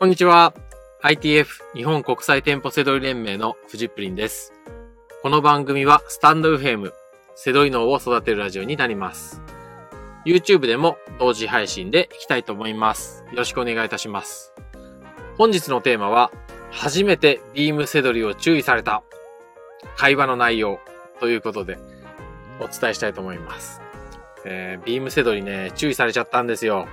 [0.00, 0.54] こんにちは。
[1.02, 4.54] ITF 日本国際店舗セドリ連盟のフジプリンです。
[5.22, 6.90] この番組はスタンド FM
[7.34, 9.42] セドリ脳を育てるラジオになります。
[10.24, 13.24] YouTube でも同時配信でいきたいと思います。
[13.30, 14.54] よろしくお願いいたします。
[15.36, 16.32] 本日のテーマは
[16.70, 19.02] 初めてビームセドリを注意された
[19.98, 20.80] 会話の内容
[21.20, 21.78] ということで
[22.58, 23.82] お伝えしたいと思います。
[24.46, 26.88] えー、ビームセドリね、注意されちゃったんですよ。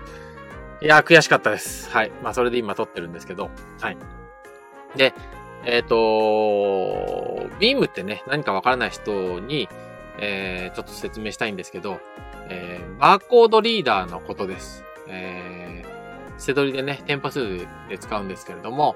[0.80, 1.89] いや、悔しかったです。
[1.89, 2.11] はい。
[2.24, 3.50] まあ、それで今撮ってるんですけど。
[3.82, 3.97] はい。
[4.96, 5.14] で、
[5.65, 5.96] えっ、と
[7.60, 9.68] ビームってね、何かわからない人に、
[10.20, 12.00] えー、ちょっと説明したいんですけど、
[12.50, 14.84] えー、バーコードリーダーのことです。
[15.07, 18.96] えー、セドリでね、店舗数で使うんですけれども、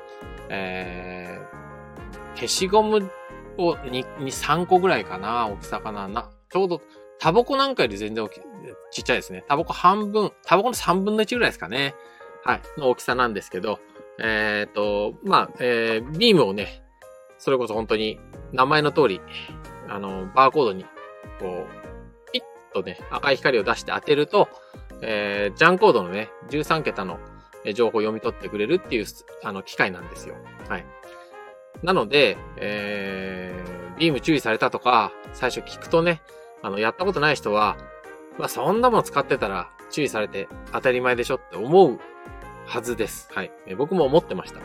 [0.49, 3.09] えー、消しゴム
[3.57, 6.81] を2、2 3個ぐらいかな、大きさかな、な、ちょうど、
[7.19, 8.41] タバコなんかより全然大きい、
[8.91, 9.43] ちっちゃいですね。
[9.47, 11.95] タバコ半分、タバコの3分の1ぐらいですかね。
[12.43, 12.61] はい。
[12.77, 13.79] の大きさなんですけど、
[14.19, 16.83] えっ、と、まあ、えー、ビームをね、
[17.37, 18.19] それこそ本当に
[18.51, 19.21] 名前の通り、
[19.87, 20.85] あの、バーコードに、
[21.39, 24.47] こう、ピッとね、赤い光を出して当てると、
[25.01, 27.19] えー、ジャンコードのね、13桁の
[27.73, 29.05] 情報を読み取ってくれるっていう、
[29.43, 30.35] あの、機械なんですよ。
[30.67, 30.85] はい。
[31.83, 36.21] なので、えー、ビーム注意されたとか、最初聞くとね、
[36.61, 37.77] あの、やったことない人は、
[38.41, 41.99] まあ、そんなもん使ってたら注意されて当たり前でしょって思う
[42.65, 43.29] はずです。
[43.31, 43.51] はい。
[43.67, 44.61] え僕も思ってました。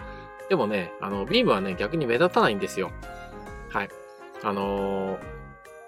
[0.49, 2.91] でもね、あの、ビームはね、逆に目立たないんですよ。
[3.69, 3.91] はい。
[4.43, 5.19] あのー、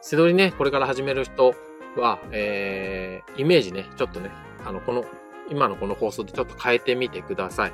[0.03, 1.55] 背取りね、これから始める人
[1.97, 4.33] は、えー、イメージね、ちょっとね、
[4.67, 5.07] あの、この、
[5.49, 7.73] 今のこの放送でちょっと変えてみてください。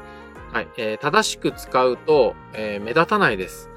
[0.52, 0.68] はい。
[0.76, 3.68] えー、正しく使うと、えー、目立たないです。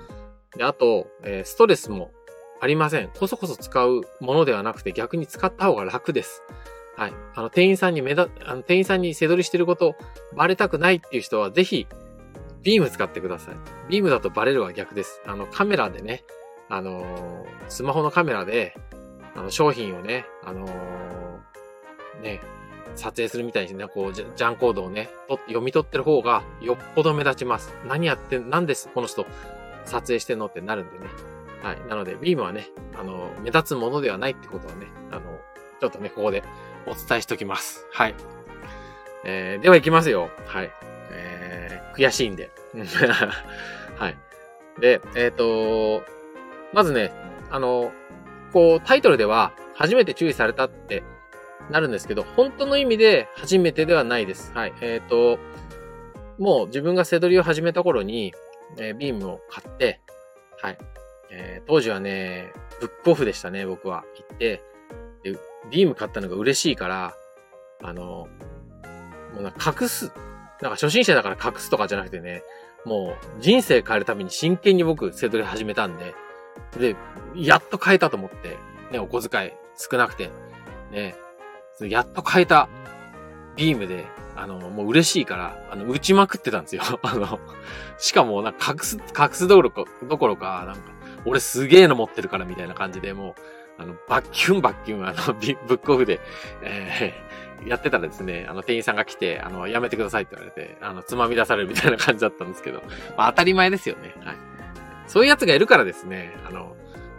[0.56, 2.12] で、あと、えー、ストレスも
[2.60, 3.10] ありません。
[3.10, 6.44] こそこそ使うものではなくて逆に使った方が楽です。
[6.96, 7.14] はい。
[7.36, 9.96] あの、店員さんに目だ、あの、店員さんに背取りしてること
[10.36, 11.88] バレたくないっていう人はぜひ、
[12.64, 13.56] ビーム使ってください。
[13.90, 15.22] ビームだとバレるは逆です。
[15.26, 16.24] あの、カメラでね、
[16.70, 18.76] あのー、スマホのカメラで、
[19.36, 22.42] あの、商品をね、あのー、ね、
[22.96, 25.10] 撮影するみたいにね、こう、ジャンコードをね、
[25.48, 27.74] 読み取ってる方がよっぽど目立ちます。
[27.86, 29.26] 何やってん、なんです、この人、
[29.86, 31.37] 撮影してんのってなるんでね。
[31.68, 31.90] はい。
[31.90, 35.22] なので、ビームはね、あの、目立つものではないってことはね、あの、
[35.82, 36.42] ちょっとね、ここで
[36.86, 37.86] お伝えしておきます。
[37.92, 38.16] はい。
[39.26, 40.30] えー、では行きますよ。
[40.46, 40.72] はい。
[41.12, 42.50] えー、悔しいんで。
[43.98, 44.18] はい。
[44.80, 46.06] で、えっ、ー、と
[46.72, 47.12] まずね、
[47.50, 47.92] あの、
[48.54, 51.04] こう、タイトルでは、初めて注意されたって
[51.70, 54.54] なるんですけど、本当の意味で初めてではないです。
[54.54, 54.74] はい。
[54.80, 55.38] えっ、ー、と、
[56.40, 58.34] もう自分が背取りを始めた頃に、
[58.78, 60.00] えー、ビームを買って、
[60.62, 60.78] はい。
[61.30, 64.04] えー、当時はね、ブックオフでしたね、僕は。
[64.16, 64.62] 行って、
[65.24, 65.38] で、
[65.70, 67.14] ビーム買ったのが嬉しいから、
[67.82, 68.28] あの、
[69.34, 70.12] もうなんか隠す、
[70.62, 72.44] なんか初心者だから隠すとかじゃなくてね、
[72.86, 76.16] もう人生変えるために真剣に僕、セドリ始めたんで、
[76.80, 76.96] で、
[77.36, 78.58] やっと変えたと思って、
[78.92, 80.30] ね、お小遣い少なくて、
[80.92, 81.16] ね、
[81.82, 82.70] やっと変えた
[83.56, 84.06] ビームで、
[84.36, 86.84] あの、もう嬉しいから、あの、打ちまくってたんですよ。
[87.02, 87.40] あの、
[87.98, 90.82] しかも、なんか隠す、隠すどころか、どころか、なんか、
[91.28, 93.36] 俺すげえの持ってるからみたいな感じで、も
[93.78, 96.20] う、あの、バッキュンバッキュン、あの、 ビブックオフで、
[96.64, 102.82] えー、 やってたらですね、あの、店員さんが来て、あの、やめてくださいって言われて、あの、つまみ出されるみたいな感じだったんですけど、
[103.18, 104.14] まあ当たり前ですよね。
[104.24, 104.36] はい。
[105.08, 106.76] そういうやつがいるからですね、あの、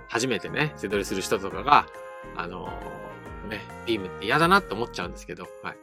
[0.08, 1.86] 初めてね、背取りする人とかが、
[2.36, 2.72] あの、
[3.48, 5.76] ね、ビームって嫌だなって思っちゃうんですけど、はい。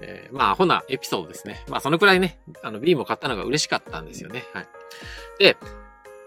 [0.00, 1.64] えー、まあ、アホなエピソードですね。
[1.68, 4.44] まあ、そのくらいね、あの、ビームを買ったのが嬉しかったんですよね。
[4.52, 4.68] はい。
[5.38, 5.56] で、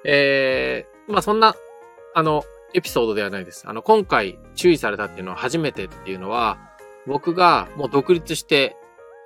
[0.03, 1.55] えー、まあそんな、
[2.13, 3.67] あの、エピソードではないです。
[3.67, 6.57] あの、今回注意されたっていうのは初めてっていうのは、
[7.05, 8.77] 僕がもう独立して、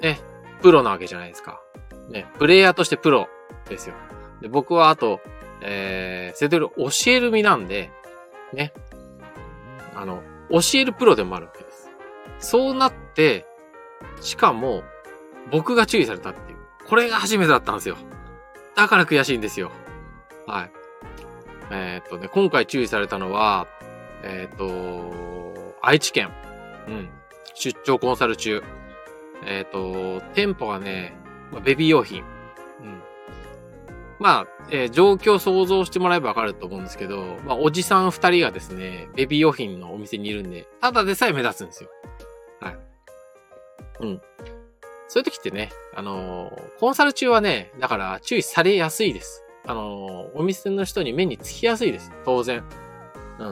[0.01, 0.19] ね、
[0.61, 1.61] プロなわけじゃないですか。
[2.09, 3.27] ね、プレイヤーとしてプロ
[3.69, 3.95] ですよ。
[4.41, 5.21] で僕はあと、
[5.61, 7.91] えー、セドル教える身なんで、
[8.53, 8.73] ね、
[9.95, 11.89] あの、教えるプロでもあるわけです。
[12.39, 13.45] そうなって、
[14.21, 14.83] しかも、
[15.51, 16.57] 僕が注意されたっていう。
[16.87, 17.97] これが初めてだったんですよ。
[18.75, 19.71] だから悔しいんですよ。
[20.45, 20.71] はい。
[21.71, 23.67] えー、っとね、今回注意されたのは、
[24.23, 26.31] えー、っと、愛知県。
[26.87, 27.09] うん。
[27.53, 28.63] 出張コンサル中。
[29.45, 31.13] え、っと、店舗がね、
[31.63, 32.23] ベビー用品。
[32.81, 33.01] うん。
[34.19, 41.89] まあ、えー、状況想像してもらえばわかると思うんですけど、まあ、おじさん二人がですね、ベビー用品のお店にいるんで、ただでさえ目立つんですよ。
[42.59, 42.77] はい。
[43.99, 44.21] うん。
[45.07, 49.44] そういう時ってね、あのー、コンサル中はね、だから注意されやすいです。
[49.67, 52.11] あのー、お店の人に目につきやすいです。
[52.23, 52.63] 当然。
[53.39, 53.45] う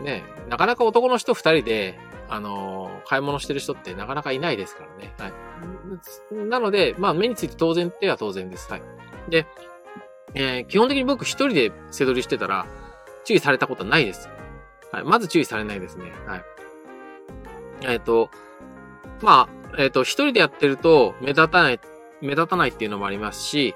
[0.00, 0.04] ん。
[0.04, 1.98] ねなかなか男の人二人で、
[2.28, 5.14] あのー、買い物してる人ってなかなかいないですからね。
[5.18, 6.48] はい。
[6.48, 8.70] なので、まあ、目について当然っては当然です。
[8.70, 8.82] はい。
[9.28, 9.46] で、
[10.34, 12.66] えー、基本的に僕一人で背取りしてたら、
[13.24, 14.28] 注意されたことはないです。
[14.90, 15.04] はい。
[15.04, 16.10] まず注意されないですね。
[16.26, 16.44] はい。
[17.82, 18.30] えっ、ー、と、
[19.20, 21.80] まあ、えっ、ー、と、一人でやってると目立たない、
[22.20, 23.74] 目立たないっていうのもありますし、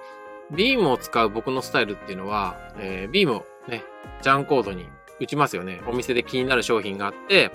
[0.50, 3.84] ビームを使う僕のスタイルっていうのは、えー、ビームをね、
[4.22, 4.86] ジャンコードに
[5.20, 5.80] 打ちますよね。
[5.86, 7.50] お店で気になる商品があって、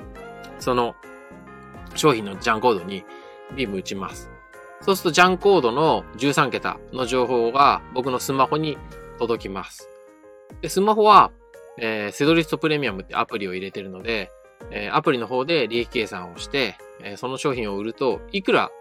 [0.59, 0.95] その
[1.95, 3.03] 商品のジャンコードに
[3.55, 4.29] ビーム打ちます。
[4.81, 8.77] そうするとジャンコードの13桁の情報が僕のスマホに
[9.19, 9.88] 届きます。
[10.61, 11.31] で、スマホは、
[11.77, 14.31] えー、セドリストプレミアムってアプリを入れてるので、
[14.71, 18.71] えー、アプリの方で利益計算をして、えー、その商品を売ると、いくら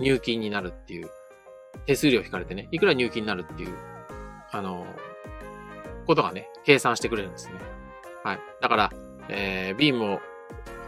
[0.00, 1.10] 入金になるっていう、
[1.86, 3.74] 手数料引かれてね、いくら入金になるっていう、
[4.50, 4.86] あの
[6.06, 7.54] ことがね、計算してくれるんですね。
[8.22, 8.40] はい。
[8.60, 8.92] だから、
[9.28, 10.20] えー、ビームを、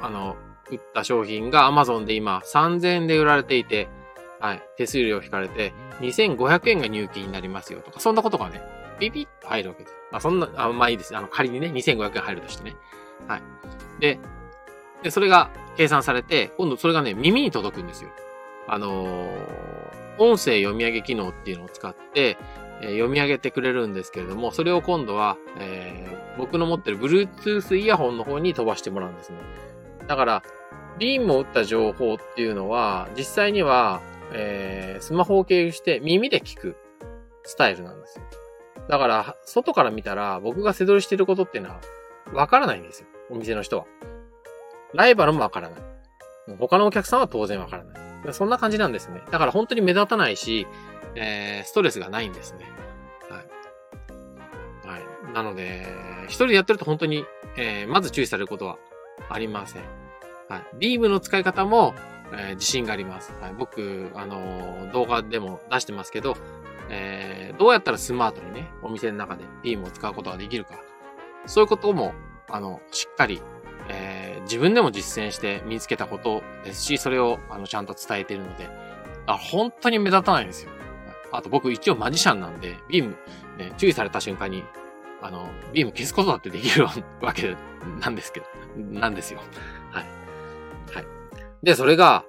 [0.00, 0.36] あの、
[0.70, 3.88] 売った商品が Amazon で今3000円で売られていて、
[4.40, 4.62] はい。
[4.76, 8.60] 手数料引かれて、2500円が入金になりますよとか、そんなことがね、
[8.98, 9.94] ビビッと入るわけです。
[10.12, 11.16] まあ、そんな、あまあいいです。
[11.16, 12.76] あの、仮にね、2500円入るとしてね。
[13.26, 13.42] はい。
[14.00, 14.18] で、
[15.02, 18.10] で、それが計算されて、今度それがね、耳に届くんですよ。
[18.68, 19.28] あの、
[20.18, 22.36] 音声読み上げ機能っていうのを使って、
[22.80, 29.38] え、読み上げてくれるんですけれども、それを今度は、えー、僕の持ってる Bluetooth イヤホンの方に飛ばしてもらうんですね。
[30.06, 30.42] だから、
[30.98, 34.00] ビームを打った情報っていうのは、実際には、
[34.32, 36.76] えー、スマホを経由して耳で聞く
[37.44, 38.24] スタイルなんですよ。
[38.88, 41.80] だから、外から見たら僕が背取りしてることっていうのは
[42.32, 43.08] わからないんですよ。
[43.30, 43.86] お店の人は。
[44.94, 45.80] ライバルもわからない。
[46.58, 47.95] 他のお客さんは当然わからない。
[48.32, 49.22] そんな感じなんですね。
[49.30, 50.66] だから本当に目立たないし、
[51.14, 52.66] えー、ストレスがないんですね。
[53.28, 53.42] は
[54.88, 54.88] い。
[54.88, 55.32] はい。
[55.32, 55.86] なので、
[56.26, 57.24] 一人でやってると本当に、
[57.56, 58.78] えー、まず注意されることは
[59.28, 59.82] ありません。
[60.48, 60.62] はい。
[60.78, 61.94] ビームの使い方も、
[62.32, 63.32] えー、自信があります。
[63.40, 66.36] はい、僕、あの、動画でも出してますけど、
[66.88, 70.74] えー、どうやったらスマートにね、お店の中でビームを使うことができるか。
[71.46, 72.14] そういうことも、
[72.48, 73.40] あの、しっかり、
[73.88, 78.68] えー、自分でも実践して身につけたことですし、それを、あの、ちゃんと伝えてるので、
[79.26, 80.70] あ、本当に目立たないんですよ。
[81.32, 83.16] あと僕一応マジシャンなんで、ビーム、
[83.58, 84.64] ね、注意された瞬間に、
[85.20, 86.86] あの、ビーム消すことだってできる
[87.20, 87.56] わけ
[88.00, 88.46] なんですけど、
[88.76, 89.40] なんですよ。
[89.90, 90.04] はい。
[90.94, 91.06] はい。
[91.62, 92.24] で、それが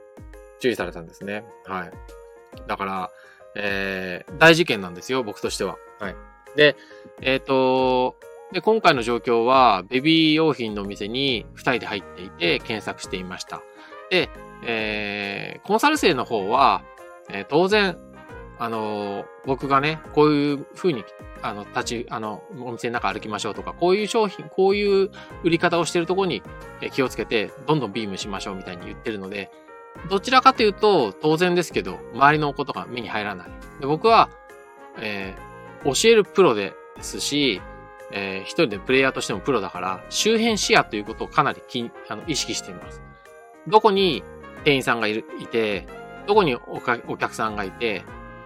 [0.60, 1.46] 注意されたんですね。
[1.66, 1.92] はい。
[2.68, 3.12] だから、
[3.56, 5.78] えー、大事件なんですよ、僕としては。
[6.00, 6.16] はい。
[6.56, 6.76] で、
[7.22, 8.18] えっ、ー、と、
[8.52, 13.62] で、今回の状況は、ベビー用品の店に二人で入っていて検索していました。
[14.10, 14.30] で、
[14.64, 16.84] えー、コンサル生の方は、
[17.30, 17.98] えー、当然、
[18.60, 21.04] あのー、僕がね、こういう風に、
[21.42, 25.12] あの、立ち、あの、お店の中歩きましょうとか、こういう商品、こういう
[25.44, 26.42] 売り方をしてるところに
[26.94, 29.52] 気をつけて、どんどんビームしましょうみたいに言ってるので、
[30.10, 33.48] どちらかというと、当然ですけど、周りのことが目に入らない。
[33.82, 34.30] で僕は、
[35.00, 37.62] えー、教えるプロですし、
[38.12, 43.02] えー、一人でプレイヤーとしてもプロだから、周辺視野ということをかなりきあの意識しています。
[43.68, 44.24] どこに
[44.64, 45.88] 店員さんがいるいて、
[46.26, 48.04] どこにおかお客さんがいて、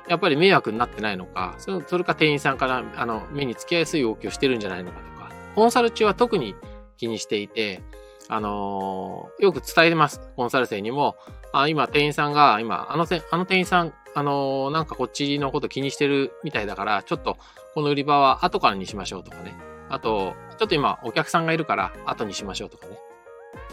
[0.08, 6.56] やっぱり迷惑になってないのか、それか店員さんからあの目につきやすい動きをしてるんじゃないのかとか、コンサル中は特に
[6.98, 7.82] 気にしていて、
[8.28, 10.22] あのー、よく伝えてます。
[10.36, 11.16] コンサル生にも、
[11.54, 17.38] あ今店員さんが、今、あのせ、あの店員さん、あのー、なんかこっちのこと気にしてるみたいだから、ちょっと
[17.74, 19.56] この売り場は後からにしましょうとかね。
[19.90, 22.98] あと、ちょっと今お客さんがいるから後にしましょうとかね。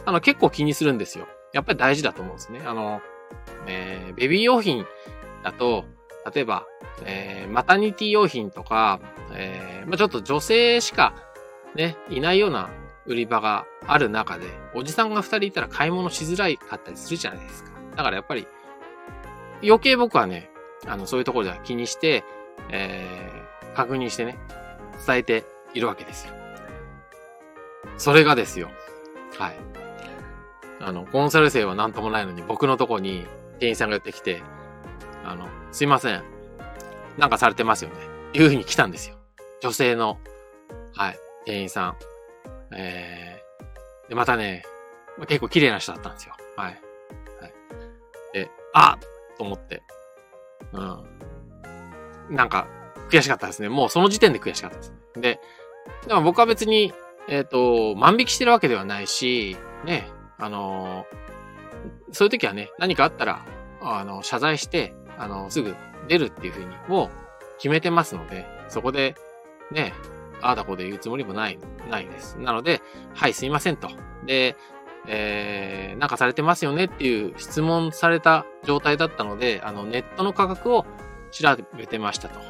[0.04, 1.26] あの、結構気にするんですよ。
[1.52, 2.60] やっぱり大事だと思うんですね。
[2.64, 3.00] あの、
[3.66, 4.84] えー、ベビー用品
[5.42, 5.84] だと、
[6.34, 6.66] 例えば、
[7.04, 9.00] えー、マタニティ用品とか、
[9.34, 11.14] えー、まあ、ちょっと女性しか
[11.74, 12.70] ね、いないような
[13.08, 17.70] 売り場がある中で、おじさんが二人いたら買い物しづらいかったりするじゃないですか。
[17.96, 18.46] だからやっぱり、
[19.62, 20.50] 余計僕はね、
[20.86, 22.22] あの、そういうところでは気にして、
[22.70, 24.38] えー、確認してね、
[25.06, 26.34] 伝えているわけですよ。
[27.96, 28.70] それがですよ。
[29.38, 29.56] はい。
[30.80, 33.26] あの、コンサル生は何ともないのに、僕のとこに
[33.58, 34.42] 店員さんが寄ってきて、
[35.24, 36.22] あの、すいません。
[37.16, 37.96] なんかされてますよね。
[38.34, 39.16] いう風に来たんですよ。
[39.60, 40.18] 女性の、
[40.94, 41.96] はい、店員さん。
[42.72, 44.62] えー、で、またね、
[45.26, 46.34] 結構綺麗な人だったんですよ。
[46.56, 46.80] はい。
[47.40, 47.52] はい。
[48.32, 48.98] で、あ
[49.36, 49.82] と思って。
[50.72, 52.36] うん。
[52.36, 52.66] なんか、
[53.10, 53.68] 悔しかったですね。
[53.68, 54.94] もうその時点で悔しかったです。
[55.14, 55.40] で、
[56.06, 56.92] でも僕は別に、
[57.28, 60.08] えっ、ー、と、万引きしてるわけではないし、ね、
[60.38, 63.44] あのー、そういう時はね、何かあったら、
[63.80, 65.74] あの、謝罪して、あの、すぐ
[66.08, 67.10] 出るっていうふうに、もう
[67.56, 69.14] 決めてますので、そこで、
[69.70, 69.92] ね、
[70.40, 71.58] ああだこうで言うつもりもない、
[71.90, 72.38] ないです。
[72.38, 72.80] なので、
[73.14, 73.88] はい、すいませんと。
[74.26, 74.56] で、
[75.06, 80.86] えー、なんかされてますよねっていう質問された状態だったので、あの、ネットの価格を
[81.30, 82.40] 調べてましたと。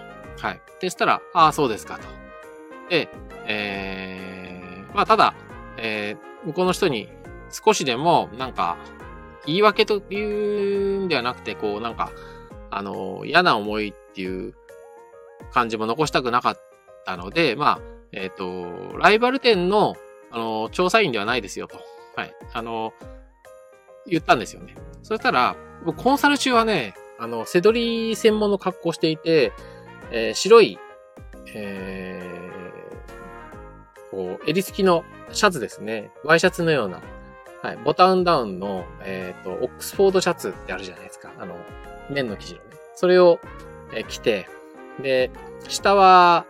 [0.41, 0.61] はい。
[0.81, 2.07] でしたら、ああ、そうですかと。
[2.91, 3.09] で、
[3.47, 5.35] えー、まあ、ただ、
[5.77, 7.09] えー、向こうの人に
[7.51, 8.77] 少しでも、なんか、
[9.47, 12.11] 言い訳というんではなくて、こう、なんか、
[12.71, 14.55] あの、嫌な思いっていう
[15.53, 16.68] 感じも残したくなかった
[17.09, 17.81] たので、まあ、
[18.13, 19.97] えっ、ー、と、ライバル店の、
[20.31, 21.79] あの、調査員ではないですよと。
[22.15, 22.35] はい。
[22.53, 22.93] あの、
[24.07, 24.75] 言ったんですよね。
[25.03, 25.57] そしたら、
[25.97, 29.53] コンサル中はね、あの、背取り専門の格好していて、
[30.11, 30.79] えー、白い、
[31.55, 36.11] えー、こう、襟付きのシャツですね。
[36.25, 37.01] ワイシャツのような、
[37.63, 41.33] はい、ボタンダウンの、えっ、ー、と、オックスフォードシャツってあるじゃないですか。
[41.39, 41.57] あの、
[42.11, 42.65] 綿の生地のね。
[42.95, 43.41] それを、
[43.95, 44.47] えー、着て、
[45.01, 45.31] で、
[45.69, 46.45] 下は、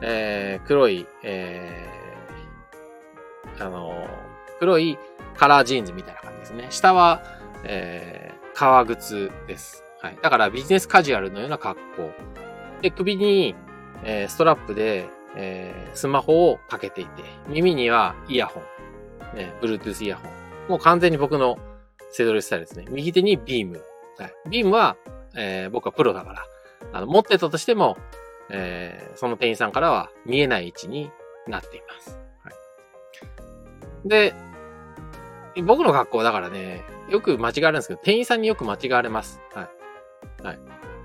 [0.00, 4.06] えー、黒い、えー、あの、
[4.58, 4.98] 黒い
[5.36, 6.66] カラージーンズみたいな感じですね。
[6.70, 7.22] 下は、
[7.64, 9.84] えー、革靴です。
[10.00, 10.18] はい。
[10.22, 12.10] だからビジネスカジュアルのような格好。
[12.82, 13.54] で、首に、
[14.04, 19.36] えー、ストラップで、えー、スマホをかけていて、耳にはイヤホン。
[19.36, 20.30] ね、Bluetooth イヤホン。
[20.68, 21.58] もう完全に僕の
[22.12, 22.86] セドレスタイルですね。
[22.90, 23.82] 右手にビーム。
[24.18, 24.34] はい。
[24.48, 24.96] ビームは、
[25.36, 26.44] えー、僕はプロだから、
[26.92, 27.96] あの、持ってたとしても、
[28.50, 31.10] えー、その店員さんからは見えない位置に
[31.46, 32.18] なっています。
[32.42, 34.08] はい。
[34.08, 34.34] で、
[35.62, 39.40] 僕の格好だからね、よく間違われるんですけど、店員さんによく間違われます。
[39.54, 39.68] は
[40.42, 40.42] い。
[40.42, 40.58] はい。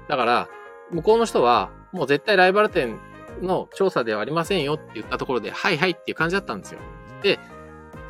[0.07, 0.49] だから、
[0.91, 2.99] 向こうの人は、もう絶対ライバル店
[3.41, 6.79] の調査ではありませんよって言ったところで、はいはいっていう感じだったんですよ。
[7.21, 7.39] で、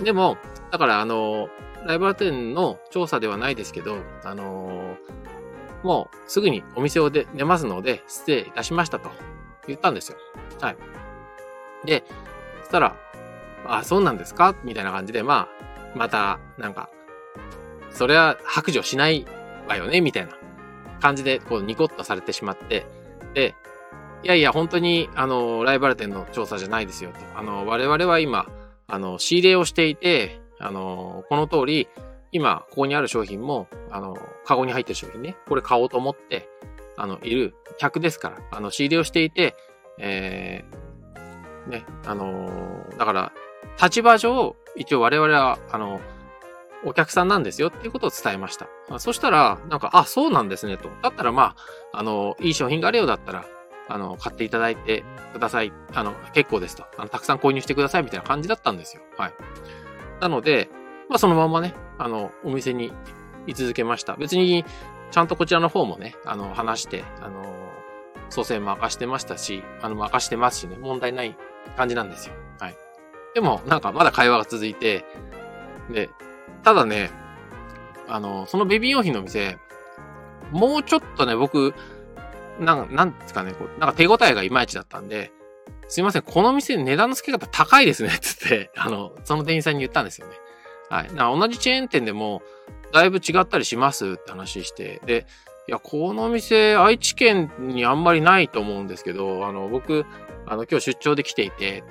[0.04, 0.38] でも、
[0.72, 1.50] だからあの、
[1.86, 4.98] ライバル店の調査ではないですけど、あの
[5.84, 9.12] もうすぐにお店を出ますので、失礼いたしましたと
[9.68, 10.18] 言ったんですよ。
[10.62, 10.78] はい。
[11.86, 12.04] で、
[12.62, 12.96] そしたら、
[13.66, 14.56] あ、そうなんですか？
[14.63, 15.50] みたいな感じで、ま
[15.94, 16.90] あ、また、なんか、
[17.92, 19.25] それは白状しない
[19.68, 20.02] わよね？
[20.02, 20.34] みたいな
[21.00, 22.86] 感じで、こう、ニコッとされてしまって、
[23.34, 23.56] で、
[24.24, 27.20] いやいや、本当に、あの、ライバル店の調査じゃないですよと。
[27.38, 28.48] あの、我々は今、
[28.88, 31.90] あの、仕入れをしていて、あの、この通り、
[32.32, 36.48] 今、ここにある商品も、あの、カゴに入ってる商品ね、これ買おうと思って、
[36.96, 39.56] あの、いる客ですから、あの、仕入れをしていて、
[39.98, 43.32] えー、ね、あのだから、
[43.82, 46.02] 立場上、一応我々は、あの、
[46.86, 48.68] お客さんなんですよっていうことを伝えました。
[49.00, 50.90] そしたら、なんか、あ、そうなんですねと。
[51.02, 51.56] だったらま
[51.94, 53.46] あ、あの、いい商品があるようだったら、
[53.88, 55.72] あの、買っていただいてください。
[55.94, 56.84] あの、結構ですと。
[56.98, 59.04] あの、たくさん購入してくださいみたいな感じだったんですよ。
[59.18, 59.34] はい。
[60.20, 60.70] なので、
[61.10, 62.92] まあそのままね、あの、お店に
[63.48, 64.16] 居続けました。
[64.16, 64.66] 別に、
[65.12, 67.44] ちゃんとこちらの方もね、あの、話して、あの、
[68.30, 71.36] 蘇生も明かしてましたし、あの、明かしてますしね、問題ない
[71.78, 72.36] 感じなんですよ。
[72.60, 72.76] はい。
[73.36, 75.06] でも、なんかまだ会話が続いて、
[75.92, 76.10] で、
[76.64, 77.12] ただね、
[78.08, 79.58] あの、そのベビー用品の店、
[80.52, 81.74] もうちょっとね、僕、
[82.60, 85.32] なん、なんですかね、こう、なんか手応えがいまいちだったんで、
[85.88, 90.34] すいません、この店値段の付け方高いですね、つって、あの、その店員さんに言ったんですよね。
[90.90, 91.08] はい。
[91.10, 92.42] 同じチェーン店でも、
[92.94, 95.26] だいぶ違ったりしますって話して、で、
[95.68, 100.06] いや、この店、愛知県にあんまりないと思うんですけど、あの、僕、
[100.46, 101.86] あの、今日出張で来ていて、って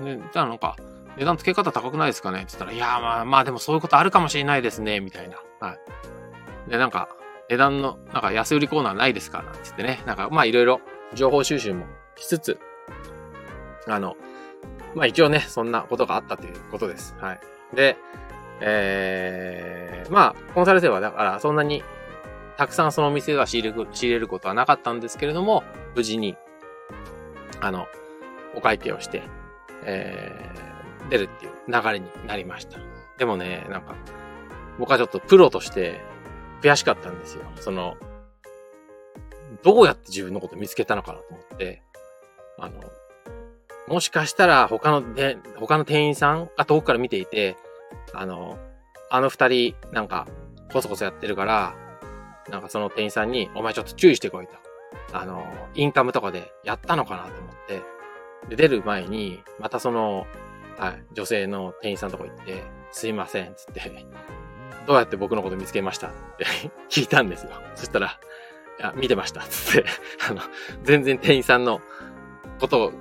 [0.00, 0.76] 言って、で、じゃあなんか、
[1.16, 2.42] 値段付け方高くないですかね？
[2.42, 5.38] って言ったら、いや、まあまあでもそういうことあるかもしれないですね、みたいな。
[5.60, 5.74] は
[6.66, 6.70] い。
[6.70, 7.08] で、なんか、
[7.48, 9.42] 値段の、なんか安売りコーナーないですか？
[9.42, 10.02] なんて言ってね。
[10.04, 10.80] なんか、まあいろいろ
[11.14, 12.58] 情報収集もしつつ、
[13.86, 14.16] あの、
[14.94, 17.14] まあ一応ね、そんなことがあったということです。
[17.18, 17.40] はい。
[17.74, 17.96] で、
[18.60, 21.82] えー、まあ、コンサル生はだからそんなに
[22.56, 25.62] たくさんその店は仕入れる、仕入れることはなかったんですけれども、
[25.94, 26.36] 無事に、
[27.60, 27.86] あの、
[28.54, 29.22] お会計をして、
[29.84, 32.78] えー、出るっていう流れになりました。
[33.18, 33.94] でもね、なんか、
[34.78, 36.00] 僕はちょっとプロとして
[36.62, 37.44] 悔しかったんですよ。
[37.56, 37.96] その、
[39.62, 41.82] どうやって自分のこと見つけたのかなと思って、
[42.58, 42.80] あの、
[43.88, 47.56] もしかしたら他ので、他の店員さんが遠くから見ていて、
[48.12, 48.58] あの、
[49.10, 50.26] あの二人なんか
[50.72, 51.74] コソコソやってるから、
[52.50, 54.54] なんかその店員さんに、お前ちょっと注意してこいと。
[55.12, 57.82] あの、インカムとかでやったのかなと思って、
[58.48, 60.26] で、出る前に、またその、
[60.78, 62.62] はい、女性の店員さんとこ行って、
[62.92, 64.06] すいません、つって、
[64.86, 66.08] どうやって僕のこと見つけました？
[66.08, 66.46] って
[66.88, 67.50] 聞いたんですよ。
[67.74, 68.18] そしたら、
[68.78, 69.88] いや、見てました、つって、
[70.30, 70.40] あの、
[70.82, 71.80] 全然店員さんの
[72.60, 72.92] ことを、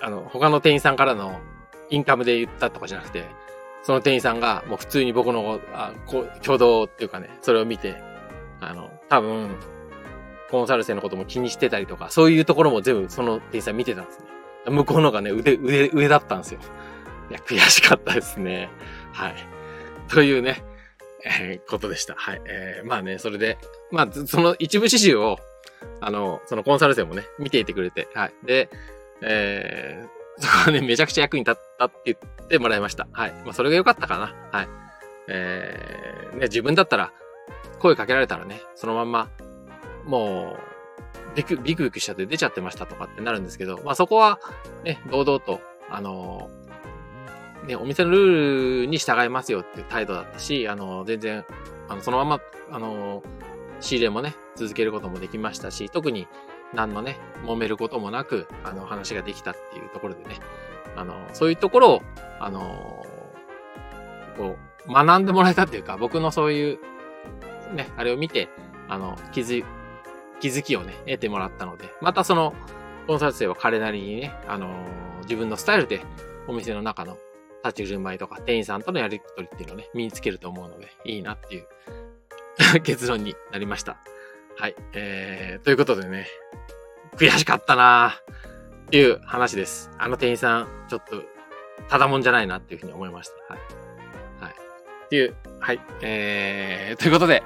[0.00, 1.38] あの、他の店員さんからの
[1.90, 3.24] インカムで言ったとかじゃなくて、
[3.86, 8.02] その店員さんがもう普通に僕の、あこう、挙動っていうかね、それを見て、
[8.60, 9.54] あの、多分、
[10.50, 14.26] コンサル生のことも気にしてたりとか、そういうところも全部その店員さん見てたんですね。
[14.72, 16.60] 向こうのがね、腕、上、上だったんですよ。
[17.30, 18.70] いや、悔しかったですね。
[19.12, 19.34] はい。
[20.08, 20.64] というね、
[21.24, 22.14] えー、ことでした。
[22.16, 22.42] はい。
[22.44, 23.56] えー、まあね、それで、
[23.92, 25.38] まあ、その一部始終を、
[26.00, 28.32] あの、そのコンサル生もね、見ていてくれて、はい。
[28.44, 28.68] で、
[29.22, 33.08] えー、そこはね、めちゃくちゃ役に立ったって言ってもらいました。
[33.12, 33.32] はい。
[33.44, 34.34] まあ、それが良かったかな。
[34.52, 34.68] はい。
[35.28, 37.12] えー、ね、自分だったら、
[37.78, 39.28] 声かけられたらね、そのまんま、
[40.04, 44.40] もう、ビクビクビクしちゃって出ちゃってましたとかってなるんですけど、まあそこは、
[44.84, 51.44] ね、堂々と、あのー、ね、お店のルールに従いますよっていう態度だったし、あのー、全然、
[51.88, 52.40] あの、そのまま、
[52.70, 53.24] あのー、
[53.80, 56.26] 仕入れもね、続けることもできましたし、特に
[56.74, 60.36] 何のね、揉めることもなく、あの、話ができたっていうところでね、
[60.96, 62.02] あの、そういうところを、
[62.40, 63.06] あの、
[64.36, 64.56] こ
[64.88, 66.78] う、学んでもらえたっていうか、僕のそういう、
[67.74, 68.48] ね、あれを見て、
[68.88, 69.64] あの、気づ、
[70.40, 72.54] 気づきをね、得てもらったので、またその、
[73.06, 74.68] コンサル生は彼なりにね、あの
[75.22, 76.02] 自分のスタイルで、
[76.48, 77.16] お店の中の
[77.64, 81.66] 立ち振る舞いとか、店員さんとのやりとりっていうのをね、身につけると思うので、いいなっていう
[82.82, 83.98] 結論になりました。
[84.58, 84.74] はい。
[84.94, 86.26] えー、ということでね、
[87.16, 89.90] 悔しかったなーっていう話です。
[89.98, 91.22] あの店員さん、ちょっと、
[91.88, 93.54] ただもんじゃないなっていうふうに思いました。
[93.54, 93.62] はい。
[94.40, 94.52] はい。
[95.06, 95.80] っていう、はい。
[96.00, 97.42] えー、ということで、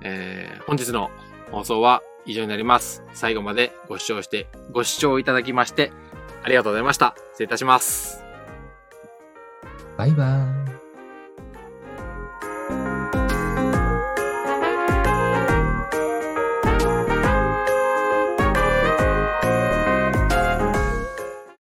[0.00, 1.10] えー、本日の
[1.50, 3.02] 放送は以上になります。
[3.12, 5.92] 最後までご視聴して、ご視聴いただきまして、
[6.42, 7.14] ありがとうございました。
[7.32, 8.22] 失礼いたします。
[9.96, 10.63] バイバーイ。